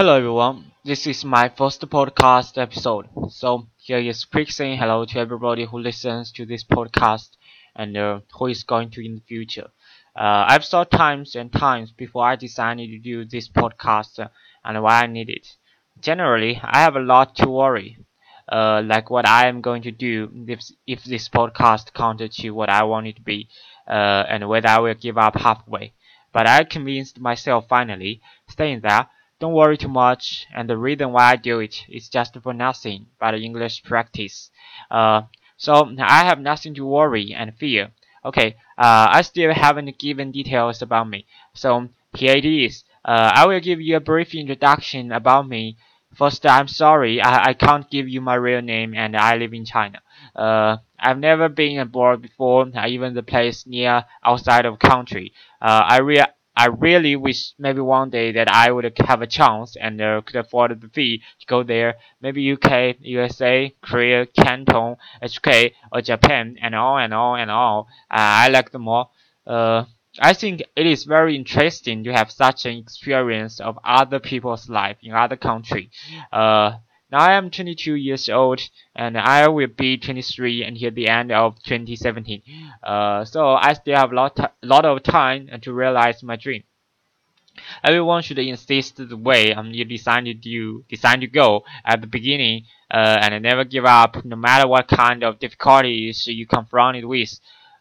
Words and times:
Hello 0.00 0.16
everyone, 0.16 0.72
this 0.82 1.06
is 1.06 1.26
my 1.26 1.50
first 1.50 1.82
podcast 1.90 2.56
episode. 2.56 3.06
So 3.28 3.66
here 3.76 3.98
is 3.98 4.24
quick 4.24 4.50
saying 4.50 4.78
hello 4.78 5.04
to 5.04 5.18
everybody 5.18 5.66
who 5.66 5.78
listens 5.78 6.32
to 6.32 6.46
this 6.46 6.64
podcast 6.64 7.32
and 7.76 7.94
uh, 7.94 8.20
who 8.32 8.46
is 8.46 8.62
going 8.62 8.88
to 8.92 9.04
in 9.04 9.16
the 9.16 9.20
future. 9.20 9.68
Uh, 10.16 10.46
I've 10.48 10.64
thought 10.64 10.90
times 10.90 11.36
and 11.36 11.52
times 11.52 11.90
before 11.90 12.24
I 12.24 12.36
decided 12.36 12.88
to 12.88 12.98
do 12.98 13.26
this 13.26 13.50
podcast 13.50 14.26
and 14.64 14.82
why 14.82 15.02
I 15.02 15.06
need 15.06 15.28
it. 15.28 15.46
Generally, 16.00 16.62
I 16.64 16.78
have 16.80 16.96
a 16.96 17.00
lot 17.00 17.36
to 17.36 17.50
worry, 17.50 17.98
uh, 18.50 18.80
like 18.82 19.10
what 19.10 19.28
I 19.28 19.48
am 19.48 19.60
going 19.60 19.82
to 19.82 19.90
do 19.90 20.30
if, 20.48 20.62
if 20.86 21.04
this 21.04 21.28
podcast 21.28 21.92
can't 21.92 22.22
achieve 22.22 22.54
what 22.54 22.70
I 22.70 22.84
want 22.84 23.08
it 23.08 23.16
to 23.16 23.22
be, 23.22 23.50
uh, 23.86 24.24
and 24.30 24.48
whether 24.48 24.68
I 24.68 24.78
will 24.78 24.94
give 24.94 25.18
up 25.18 25.36
halfway. 25.36 25.92
But 26.32 26.46
I 26.46 26.64
convinced 26.64 27.20
myself 27.20 27.68
finally, 27.68 28.22
saying 28.56 28.80
that 28.80 29.10
don't 29.40 29.54
worry 29.54 29.78
too 29.78 29.88
much, 29.88 30.46
and 30.54 30.68
the 30.68 30.76
reason 30.76 31.12
why 31.12 31.32
I 31.32 31.36
do 31.36 31.60
it 31.60 31.84
is 31.88 32.08
just 32.10 32.36
for 32.42 32.52
nothing 32.52 33.06
but 33.18 33.34
English 33.34 33.82
practice. 33.82 34.50
Uh, 34.90 35.22
so 35.56 35.90
I 35.98 36.24
have 36.24 36.38
nothing 36.38 36.74
to 36.74 36.86
worry 36.86 37.34
and 37.34 37.56
fear. 37.56 37.90
Okay, 38.22 38.56
uh, 38.76 39.08
I 39.10 39.22
still 39.22 39.52
haven't 39.54 39.98
given 39.98 40.30
details 40.30 40.82
about 40.82 41.08
me, 41.08 41.26
so 41.54 41.88
here 42.14 42.36
it 42.36 42.44
is. 42.44 42.84
Uh, 43.02 43.32
I 43.34 43.46
will 43.46 43.60
give 43.60 43.80
you 43.80 43.96
a 43.96 44.00
brief 44.00 44.34
introduction 44.34 45.10
about 45.10 45.48
me. 45.48 45.78
First, 46.14 46.44
I'm 46.44 46.68
sorry, 46.68 47.22
I, 47.22 47.50
I 47.50 47.52
can't 47.54 47.88
give 47.88 48.08
you 48.08 48.20
my 48.20 48.34
real 48.34 48.60
name 48.60 48.94
and 48.94 49.16
I 49.16 49.36
live 49.36 49.54
in 49.54 49.64
China. 49.64 50.02
Uh, 50.36 50.78
I've 50.98 51.18
never 51.18 51.48
been 51.48 51.78
abroad 51.78 52.20
before, 52.20 52.66
even 52.86 53.14
the 53.14 53.22
place 53.22 53.64
near 53.66 54.04
outside 54.24 54.66
of 54.66 54.78
country. 54.80 55.32
Uh, 55.62 55.84
I 55.86 56.00
re 56.00 56.24
I 56.56 56.66
really 56.66 57.16
wish 57.16 57.52
maybe 57.58 57.80
one 57.80 58.10
day 58.10 58.32
that 58.32 58.50
I 58.50 58.70
would 58.70 58.92
have 58.98 59.22
a 59.22 59.26
chance 59.26 59.76
and 59.76 60.00
uh, 60.00 60.20
could 60.24 60.36
afford 60.36 60.80
the 60.80 60.88
fee 60.88 61.22
to 61.40 61.46
go 61.46 61.62
there. 61.62 61.96
Maybe 62.20 62.52
UK, 62.52 62.96
USA, 63.00 63.74
Korea, 63.80 64.26
Canton, 64.26 64.96
HK, 65.22 65.72
or 65.92 66.02
Japan, 66.02 66.56
and 66.60 66.74
all 66.74 66.98
and 66.98 67.14
all 67.14 67.36
and 67.36 67.50
all. 67.50 67.88
Uh, 68.10 68.44
I 68.44 68.48
like 68.48 68.72
them 68.72 68.88
all. 68.88 69.12
Uh, 69.46 69.84
I 70.18 70.32
think 70.32 70.62
it 70.76 70.86
is 70.86 71.04
very 71.04 71.36
interesting 71.36 72.04
to 72.04 72.12
have 72.12 72.30
such 72.32 72.66
an 72.66 72.76
experience 72.76 73.60
of 73.60 73.78
other 73.84 74.18
people's 74.18 74.68
life 74.68 74.96
in 75.02 75.12
other 75.12 75.36
country. 75.36 75.90
Uh, 76.32 76.78
now 77.10 77.18
I 77.18 77.32
am 77.32 77.50
22 77.50 77.94
years 77.94 78.28
old 78.28 78.60
and 78.94 79.18
I 79.18 79.48
will 79.48 79.66
be 79.66 79.96
23 79.96 80.64
until 80.64 80.90
the 80.90 81.08
end 81.08 81.32
of 81.32 81.62
2017. 81.62 82.42
Uh, 82.82 83.24
so 83.24 83.54
I 83.54 83.72
still 83.74 83.96
have 83.96 84.12
a 84.12 84.14
lot, 84.14 84.54
lot 84.62 84.84
of 84.84 85.02
time 85.02 85.48
to 85.62 85.72
realize 85.72 86.22
my 86.22 86.36
dream. 86.36 86.62
Everyone 87.82 88.22
should 88.22 88.38
insist 88.38 88.96
the 88.96 89.16
way 89.16 89.52
um, 89.52 89.72
you 89.72 89.84
decided 89.84 90.42
to 90.42 90.84
decide 90.88 91.20
to 91.20 91.26
go 91.26 91.64
at 91.84 92.00
the 92.00 92.06
beginning 92.06 92.66
uh, 92.90 93.18
and 93.20 93.42
never 93.42 93.64
give 93.64 93.84
up 93.84 94.24
no 94.24 94.36
matter 94.36 94.68
what 94.68 94.88
kind 94.88 95.24
of 95.24 95.38
difficulties 95.40 96.26
you 96.26 96.46
confronted 96.46 97.04
with. 97.04 97.38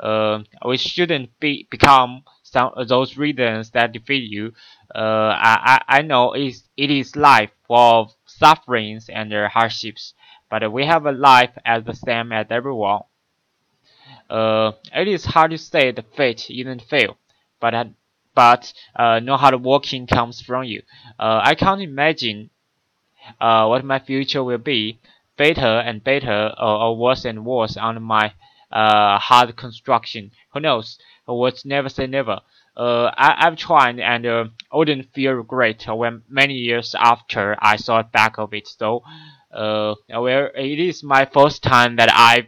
Uh, 0.00 0.42
we 0.66 0.76
shouldn't 0.76 1.38
be 1.38 1.68
become 1.70 2.24
some 2.52 2.72
those 2.86 3.16
reasons 3.16 3.70
that 3.70 3.92
defeat 3.92 4.30
you. 4.30 4.52
Uh, 4.94 5.34
I, 5.36 5.82
I 5.88 6.02
know 6.02 6.32
it 6.34 6.42
is, 6.46 6.64
it 6.76 6.90
is 6.90 7.16
life 7.16 7.50
full 7.66 7.76
of 8.02 8.14
sufferings 8.26 9.08
and 9.08 9.32
hardships, 9.32 10.14
but 10.50 10.70
we 10.72 10.84
have 10.86 11.06
a 11.06 11.12
life 11.12 11.56
as 11.64 11.84
the 11.84 11.94
same 11.94 12.32
as 12.32 12.46
everyone. 12.50 13.02
Uh, 14.28 14.72
it 14.94 15.06
is 15.06 15.24
hard 15.26 15.50
to 15.52 15.58
say 15.58 15.92
the 15.92 16.02
fate 16.02 16.50
isn't 16.50 16.82
fail, 16.82 17.16
but 17.60 17.88
but 18.34 18.72
uh, 18.96 19.20
no 19.20 19.36
hard 19.36 19.62
working 19.62 20.06
comes 20.08 20.40
from 20.40 20.64
you. 20.64 20.82
Uh, 21.20 21.40
I 21.44 21.54
can't 21.54 21.80
imagine 21.80 22.50
uh, 23.40 23.66
what 23.66 23.84
my 23.84 23.98
future 23.98 24.44
will 24.44 24.58
be, 24.58 25.00
better 25.36 25.80
and 25.80 26.04
better 26.04 26.54
or, 26.58 26.76
or 26.84 26.96
worse 26.96 27.24
and 27.24 27.44
worse 27.46 27.76
under 27.76 28.00
my 28.00 28.34
uh, 28.72 29.18
hard 29.18 29.56
construction. 29.56 30.30
Who 30.52 30.60
knows? 30.60 30.98
What's 31.26 31.64
never 31.64 31.88
say 31.88 32.06
never. 32.06 32.40
Uh, 32.76 33.10
I, 33.16 33.46
I've 33.46 33.56
tried 33.56 34.00
and 34.00 34.26
uh, 34.26 34.44
wouldn't 34.72 35.12
feel 35.12 35.42
great 35.42 35.86
when 35.86 36.22
many 36.28 36.54
years 36.54 36.94
after 36.98 37.56
I 37.60 37.76
thought 37.76 38.12
back 38.12 38.38
of 38.38 38.54
it. 38.54 38.66
So, 38.66 39.02
uh, 39.52 39.94
well, 40.08 40.48
it 40.54 40.78
is 40.80 41.02
my 41.02 41.26
first 41.26 41.62
time 41.62 41.96
that 41.96 42.10
I've 42.12 42.46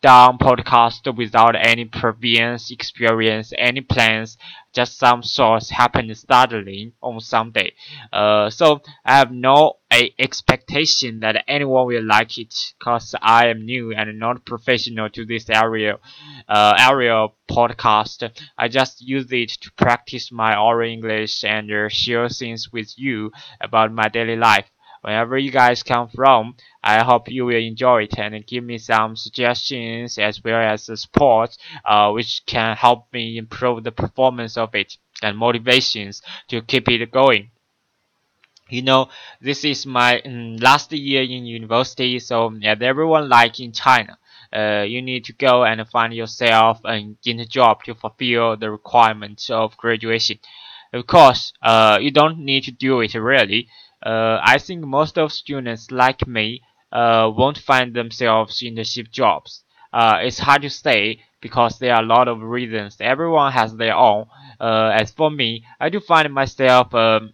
done 0.00 0.38
podcast 0.38 1.14
without 1.16 1.54
any 1.56 1.84
previous 1.84 2.70
experience, 2.70 3.52
any 3.58 3.80
plans, 3.80 4.36
just 4.72 4.98
some 4.98 5.22
thoughts 5.22 5.70
happened 5.70 6.16
suddenly 6.16 6.92
on 7.02 7.20
Sunday. 7.20 7.72
Uh, 8.12 8.50
so 8.50 8.80
I 9.04 9.16
have 9.18 9.32
no 9.32 9.74
a 9.92 10.14
expectation 10.18 11.20
that 11.20 11.44
anyone 11.48 11.86
will 11.86 12.04
like 12.04 12.36
it, 12.38 12.54
cause 12.78 13.14
I 13.22 13.46
am 13.48 13.64
new 13.64 13.92
and 13.94 14.18
not 14.18 14.44
professional 14.44 15.08
to 15.10 15.24
this 15.24 15.48
area, 15.48 15.98
uh, 16.48 16.74
area 16.78 17.26
podcast. 17.50 18.30
I 18.56 18.68
just 18.68 19.00
use 19.00 19.32
it 19.32 19.50
to 19.62 19.72
practice 19.72 20.30
my 20.30 20.56
oral 20.58 20.88
English 20.90 21.44
and 21.44 21.70
share 21.90 22.28
things 22.28 22.70
with 22.72 22.92
you 22.98 23.32
about 23.60 23.92
my 23.92 24.08
daily 24.08 24.36
life 24.36 24.66
wherever 25.02 25.36
you 25.38 25.50
guys 25.50 25.82
come 25.82 26.08
from. 26.08 26.56
I 26.82 27.02
hope 27.02 27.30
you 27.30 27.46
will 27.46 27.56
enjoy 27.56 28.04
it 28.04 28.18
and 28.18 28.46
give 28.46 28.64
me 28.64 28.78
some 28.78 29.16
suggestions 29.16 30.18
as 30.18 30.42
well 30.42 30.60
as 30.60 30.84
support, 30.84 31.56
uh, 31.84 32.10
which 32.10 32.42
can 32.46 32.76
help 32.76 33.12
me 33.12 33.38
improve 33.38 33.84
the 33.84 33.92
performance 33.92 34.56
of 34.56 34.74
it 34.74 34.96
and 35.22 35.36
motivations 35.36 36.22
to 36.48 36.62
keep 36.62 36.88
it 36.88 37.10
going. 37.10 37.50
You 38.70 38.82
know, 38.82 39.08
this 39.40 39.64
is 39.64 39.86
my 39.86 40.20
um, 40.20 40.56
last 40.58 40.92
year 40.92 41.22
in 41.22 41.46
university, 41.46 42.18
so 42.18 42.54
as 42.62 42.82
everyone 42.82 43.28
like 43.28 43.60
in 43.60 43.72
China, 43.72 44.18
uh, 44.52 44.84
you 44.86 45.00
need 45.00 45.24
to 45.24 45.32
go 45.32 45.64
and 45.64 45.88
find 45.88 46.12
yourself 46.12 46.80
and 46.84 47.20
get 47.22 47.38
a 47.38 47.46
job 47.46 47.82
to 47.84 47.94
fulfill 47.94 48.56
the 48.56 48.70
requirements 48.70 49.48
of 49.48 49.76
graduation. 49.78 50.38
Of 50.92 51.06
course, 51.06 51.52
uh, 51.62 51.98
you 52.00 52.10
don't 52.10 52.40
need 52.40 52.64
to 52.64 52.70
do 52.70 53.00
it 53.00 53.14
really. 53.14 53.68
Uh, 54.04 54.38
I 54.42 54.58
think 54.58 54.84
most 54.84 55.18
of 55.18 55.32
students 55.32 55.90
like 55.90 56.26
me 56.26 56.62
uh, 56.92 57.30
won't 57.34 57.58
find 57.58 57.94
themselves 57.94 58.62
in 58.62 58.74
the 58.74 58.84
ship 58.84 59.08
jobs. 59.10 59.64
Uh, 59.92 60.18
it's 60.22 60.38
hard 60.38 60.62
to 60.62 60.70
say 60.70 61.20
because 61.40 61.78
there 61.78 61.94
are 61.94 62.02
a 62.02 62.06
lot 62.06 62.28
of 62.28 62.42
reasons. 62.42 62.96
Everyone 63.00 63.52
has 63.52 63.74
their 63.76 63.94
own. 63.94 64.26
Uh, 64.60 64.90
as 64.94 65.10
for 65.12 65.30
me, 65.30 65.64
I 65.80 65.88
do 65.88 66.00
find 66.00 66.32
myself 66.32 66.92
um, 66.94 67.32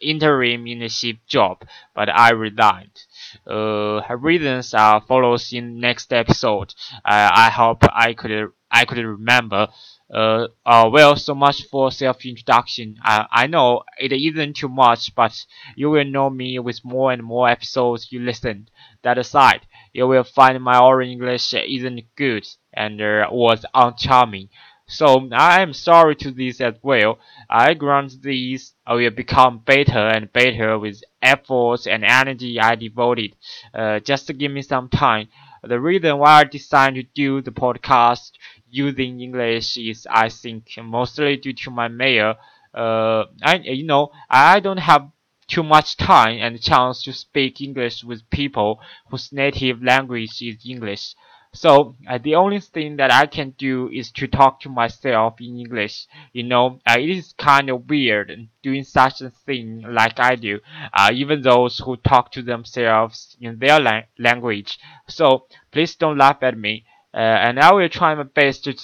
interim 0.00 0.66
in 0.66 0.82
a 0.82 0.88
ship 0.88 1.18
job, 1.26 1.64
but 1.94 2.08
I 2.08 2.30
resigned. 2.30 2.98
Uh, 3.46 4.00
reasons 4.16 4.74
are 4.74 5.00
follows 5.02 5.52
in 5.52 5.78
next 5.80 6.12
episode. 6.12 6.74
I 7.04 7.50
hope 7.50 7.84
I 7.92 8.14
could 8.14 8.50
I 8.70 8.84
could 8.84 8.98
remember. 8.98 9.68
Uh, 10.12 10.48
uh, 10.64 10.88
well, 10.92 11.16
so 11.16 11.34
much 11.34 11.64
for 11.64 11.90
self-introduction. 11.90 12.96
I, 13.02 13.26
I 13.30 13.46
know 13.46 13.82
it 13.98 14.12
isn't 14.12 14.56
too 14.56 14.68
much, 14.68 15.14
but 15.14 15.44
you 15.76 15.90
will 15.90 16.04
know 16.04 16.30
me 16.30 16.58
with 16.58 16.84
more 16.84 17.12
and 17.12 17.22
more 17.22 17.48
episodes 17.48 18.12
you 18.12 18.20
listen. 18.20 18.68
That 19.02 19.18
aside, 19.18 19.62
you 19.92 20.06
will 20.06 20.24
find 20.24 20.62
my 20.62 20.78
oral 20.78 21.08
English 21.08 21.52
isn't 21.54 22.02
good 22.16 22.46
and 22.72 23.00
uh, 23.00 23.28
was 23.30 23.64
uncharming. 23.74 24.48
So 24.86 25.28
I 25.32 25.62
am 25.62 25.72
sorry 25.72 26.14
to 26.16 26.30
this 26.30 26.60
as 26.60 26.74
well. 26.82 27.18
I 27.48 27.72
grant 27.74 28.22
this 28.22 28.74
I 28.86 28.94
will 28.94 29.10
become 29.10 29.58
better 29.58 30.08
and 30.08 30.30
better 30.30 30.78
with 30.78 31.02
efforts 31.22 31.86
and 31.86 32.04
energy 32.04 32.60
I 32.60 32.74
devoted. 32.74 33.34
Uh, 33.72 34.00
just 34.00 34.36
give 34.36 34.52
me 34.52 34.60
some 34.60 34.90
time. 34.90 35.28
The 35.66 35.80
reason 35.80 36.18
why 36.18 36.40
I 36.40 36.44
decided 36.44 37.06
to 37.06 37.12
do 37.14 37.40
the 37.42 37.50
podcast 37.50 38.32
using 38.70 39.20
English 39.20 39.76
is, 39.76 40.06
I 40.10 40.28
think, 40.28 40.68
mostly 40.82 41.36
due 41.36 41.52
to 41.52 41.70
my 41.70 41.88
mayor. 41.88 42.36
Uh, 42.74 43.24
I, 43.42 43.56
you 43.64 43.84
know, 43.84 44.10
I 44.28 44.60
don't 44.60 44.78
have 44.78 45.10
too 45.46 45.62
much 45.62 45.96
time 45.96 46.38
and 46.40 46.60
chance 46.60 47.02
to 47.04 47.12
speak 47.12 47.60
English 47.60 48.02
with 48.04 48.28
people 48.30 48.80
whose 49.10 49.32
native 49.32 49.82
language 49.82 50.40
is 50.42 50.64
English. 50.66 51.14
So 51.54 51.94
uh, 52.08 52.18
the 52.18 52.34
only 52.34 52.58
thing 52.58 52.96
that 52.96 53.12
I 53.12 53.26
can 53.26 53.50
do 53.50 53.88
is 53.88 54.10
to 54.12 54.26
talk 54.26 54.60
to 54.62 54.68
myself 54.68 55.40
in 55.40 55.60
English. 55.60 56.06
You 56.32 56.42
know, 56.42 56.80
uh, 56.84 56.96
it 56.98 57.08
is 57.08 57.32
kind 57.38 57.70
of 57.70 57.88
weird 57.88 58.48
doing 58.62 58.82
such 58.82 59.20
a 59.20 59.30
thing 59.30 59.84
like 59.88 60.18
I 60.18 60.34
do. 60.34 60.58
Uh, 60.92 61.10
even 61.14 61.42
those 61.42 61.78
who 61.78 61.96
talk 61.96 62.32
to 62.32 62.42
themselves 62.42 63.36
in 63.40 63.58
their 63.60 63.78
la 63.78 64.02
language. 64.18 64.78
So 65.08 65.46
please 65.70 65.94
don't 65.94 66.18
laugh 66.18 66.42
at 66.42 66.58
me. 66.58 66.84
Uh, 67.14 67.18
and 67.18 67.60
I 67.60 67.72
will 67.72 67.88
try 67.88 68.14
my 68.16 68.24
best 68.24 68.64
to 68.64 68.76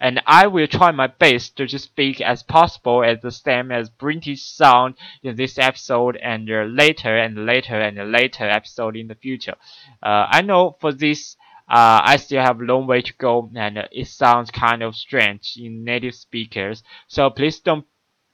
and 0.00 0.20
I 0.26 0.48
will 0.48 0.66
try 0.66 0.90
my 0.90 1.06
best 1.06 1.56
to 1.58 1.68
speak 1.78 2.20
as 2.20 2.42
possible 2.42 3.04
as 3.04 3.20
the 3.20 3.30
same 3.30 3.70
as 3.70 3.88
British 3.88 4.42
sound 4.42 4.96
in 5.22 5.36
this 5.36 5.58
episode 5.58 6.16
and 6.16 6.50
uh, 6.50 6.64
later 6.64 7.16
and 7.16 7.46
later 7.46 7.78
and 7.80 8.10
later 8.10 8.48
episode 8.48 8.96
in 8.96 9.06
the 9.06 9.14
future. 9.14 9.54
Uh, 10.02 10.26
I 10.28 10.42
know 10.42 10.76
for 10.80 10.92
this 10.92 11.36
uh, 11.68 12.00
I 12.04 12.16
still 12.16 12.42
have 12.42 12.60
a 12.60 12.64
long 12.64 12.86
way 12.86 13.02
to 13.02 13.12
go 13.14 13.50
and 13.54 13.88
it 13.90 14.08
sounds 14.08 14.50
kind 14.50 14.82
of 14.82 14.96
strange 14.96 15.54
in 15.56 15.84
native 15.84 16.14
speakers, 16.14 16.82
so 17.06 17.30
please 17.30 17.60
don't 17.60 17.86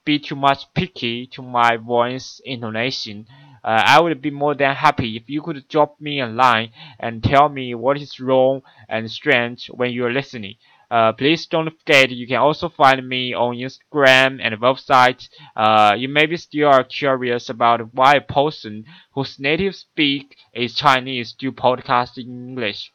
be 0.08 0.18
too 0.18 0.36
much 0.36 0.72
picky 0.72 1.26
to 1.26 1.42
my 1.42 1.76
voice 1.76 2.40
intonation, 2.46 3.26
uh, 3.62 3.82
I 3.84 4.00
would 4.00 4.22
be 4.22 4.30
more 4.30 4.54
than 4.54 4.74
happy 4.74 5.16
if 5.16 5.28
you 5.28 5.42
could 5.42 5.68
drop 5.68 6.00
me 6.00 6.20
a 6.20 6.26
line 6.26 6.70
and 6.98 7.22
tell 7.22 7.50
me 7.50 7.74
what 7.74 8.00
is 8.00 8.18
wrong 8.18 8.62
and 8.88 9.10
strange 9.10 9.66
when 9.66 9.92
you're 9.92 10.10
listening. 10.10 10.54
Uh, 10.90 11.12
please 11.12 11.44
don't 11.44 11.68
forget 11.78 12.10
you 12.10 12.26
can 12.26 12.38
also 12.38 12.70
find 12.70 13.06
me 13.06 13.34
on 13.34 13.56
Instagram 13.56 14.40
and 14.42 14.58
website. 14.62 15.28
Uh, 15.54 15.94
you 15.98 16.08
maybe 16.08 16.38
still 16.38 16.68
are 16.68 16.84
curious 16.84 17.50
about 17.50 17.92
why 17.92 18.14
a 18.14 18.22
person 18.22 18.86
whose 19.12 19.38
native 19.38 19.74
speak 19.74 20.38
is 20.54 20.74
Chinese 20.74 21.34
do 21.34 21.52
podcast 21.52 22.16
in 22.16 22.48
English. 22.48 22.92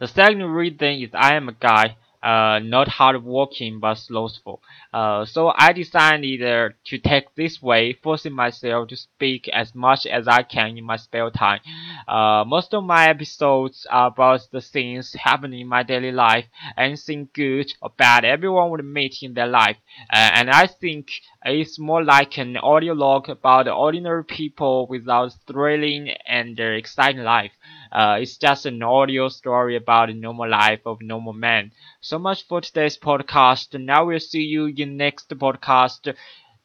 The 0.00 0.08
second 0.08 0.42
reason 0.42 0.88
is 1.02 1.10
I 1.14 1.34
am 1.34 1.48
a 1.48 1.52
guy 1.52 1.96
uh, 2.20 2.58
not 2.58 2.88
hardworking 2.88 3.78
but 3.78 3.94
slothful. 3.94 4.60
Uh, 4.92 5.24
so 5.24 5.52
I 5.54 5.72
decided 5.72 6.42
uh, 6.42 6.70
to 6.86 6.98
take 6.98 7.32
this 7.36 7.62
way, 7.62 7.92
forcing 7.92 8.32
myself 8.32 8.88
to 8.88 8.96
speak 8.96 9.48
as 9.48 9.72
much 9.74 10.04
as 10.04 10.26
I 10.26 10.42
can 10.42 10.76
in 10.76 10.84
my 10.84 10.96
spare 10.96 11.30
time. 11.30 11.60
Uh, 12.08 12.44
most 12.44 12.74
of 12.74 12.82
my 12.82 13.08
episodes 13.08 13.86
are 13.88 14.08
about 14.08 14.40
the 14.50 14.60
things 14.60 15.12
happening 15.14 15.60
in 15.60 15.68
my 15.68 15.84
daily 15.84 16.10
life, 16.10 16.46
anything 16.76 17.28
good 17.32 17.72
or 17.80 17.90
bad 17.96 18.24
everyone 18.24 18.70
would 18.70 18.84
meet 18.84 19.22
in 19.22 19.34
their 19.34 19.46
life. 19.46 19.76
Uh, 20.12 20.30
and 20.34 20.50
I 20.50 20.66
think 20.66 21.10
it's 21.44 21.78
more 21.78 22.02
like 22.02 22.36
an 22.38 22.56
audio 22.56 22.94
log 22.94 23.28
about 23.28 23.68
ordinary 23.68 24.24
people 24.24 24.88
without 24.88 25.32
thrilling 25.46 26.10
and 26.26 26.58
exciting 26.58 27.22
life. 27.22 27.52
Uh, 27.92 28.18
it's 28.20 28.36
just 28.36 28.66
an 28.66 28.82
audio 28.82 29.28
story 29.28 29.76
about 29.76 30.08
the 30.08 30.14
normal 30.14 30.48
life 30.48 30.80
of 30.86 31.00
normal 31.02 31.32
man. 31.32 31.72
So 32.00 32.18
much 32.18 32.44
for 32.46 32.60
today's 32.60 32.98
podcast. 32.98 33.78
Now 33.78 34.06
we'll 34.06 34.20
see 34.20 34.42
you 34.42 34.66
in 34.66 34.96
next 34.96 35.28
podcast 35.30 36.14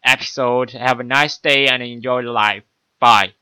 episode. 0.04 0.72
Have 0.72 1.00
a 1.00 1.04
nice 1.04 1.38
day 1.38 1.68
and 1.68 1.84
enjoy 1.84 2.22
life. 2.22 2.64
Bye. 3.00 3.34